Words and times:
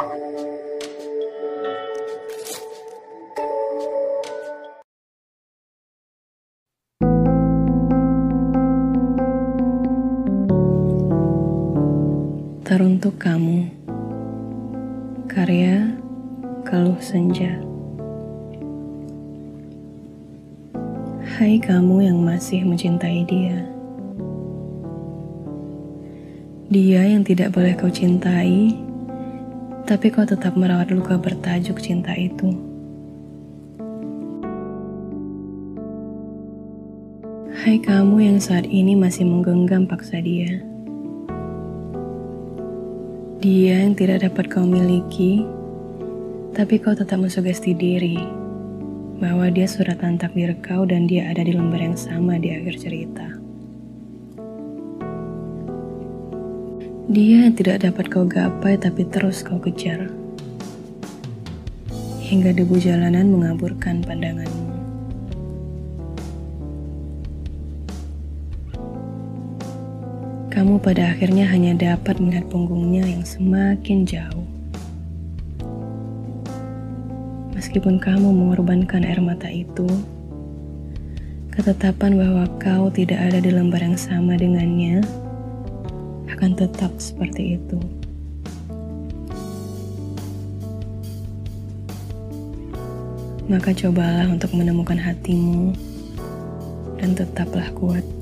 Teruntuk 0.00 0.16
kamu 13.20 13.68
Karya 15.28 15.92
Keluh 16.64 16.96
Senja. 17.04 17.60
Hai 21.36 21.60
kamu 21.60 22.08
yang 22.08 22.24
masih 22.24 22.64
mencintai 22.64 23.28
dia. 23.28 23.68
Dia 26.72 27.04
yang 27.04 27.20
tidak 27.20 27.52
boleh 27.52 27.76
kau 27.76 27.92
cintai 27.92 28.88
Tapi 29.90 30.06
kau 30.14 30.22
tetap 30.22 30.54
merawat 30.54 30.94
luka 30.94 31.18
bertajuk 31.18 31.82
cinta 31.82 32.14
itu 32.14 32.54
Hai 37.50 37.82
kamu 37.82 38.22
yang 38.22 38.38
saat 38.38 38.70
ini 38.70 38.94
masih 38.94 39.26
menggenggam 39.26 39.90
paksa 39.90 40.22
dia 40.22 40.62
dia 43.40 43.88
yang 43.88 43.96
tidak 43.96 44.20
dapat 44.20 44.52
kau 44.52 44.68
miliki, 44.68 45.48
tapi 46.52 46.76
kau 46.76 46.92
tetap 46.92 47.16
mensugesti 47.16 47.72
diri 47.72 48.20
bahwa 49.16 49.48
dia 49.48 49.64
surat 49.64 49.96
takdir 49.96 50.52
kau 50.60 50.84
dan 50.84 51.08
dia 51.08 51.32
ada 51.32 51.40
di 51.40 51.56
lembar 51.56 51.80
yang 51.80 51.96
sama 51.96 52.36
di 52.36 52.52
akhir 52.52 52.76
cerita. 52.76 53.32
Dia 57.10 57.50
yang 57.50 57.58
tidak 57.58 57.82
dapat 57.82 58.06
kau 58.06 58.22
gapai 58.22 58.78
tapi 58.78 59.02
terus 59.02 59.42
kau 59.42 59.58
kejar. 59.58 60.06
Hingga 62.22 62.54
debu 62.54 62.78
jalanan 62.78 63.34
mengaburkan 63.34 63.98
pandanganmu. 64.06 64.70
kamu 70.60 70.76
pada 70.76 71.16
akhirnya 71.16 71.48
hanya 71.48 71.72
dapat 71.72 72.20
melihat 72.20 72.44
punggungnya 72.52 73.00
yang 73.00 73.24
semakin 73.24 74.04
jauh. 74.04 74.44
Meskipun 77.56 77.96
kamu 77.96 78.28
mengorbankan 78.28 79.08
air 79.08 79.24
mata 79.24 79.48
itu, 79.48 79.88
ketetapan 81.48 82.12
bahwa 82.12 82.44
kau 82.60 82.92
tidak 82.92 83.18
ada 83.18 83.40
di 83.40 83.48
lembar 83.48 83.80
yang 83.80 83.96
sama 83.96 84.36
dengannya 84.36 85.00
akan 86.30 86.54
tetap 86.54 86.92
seperti 87.02 87.58
itu. 87.58 87.78
Maka 93.50 93.74
cobalah 93.74 94.30
untuk 94.30 94.54
menemukan 94.54 94.94
hatimu 94.94 95.74
dan 97.02 97.18
tetaplah 97.18 97.66
kuat. 97.74 98.19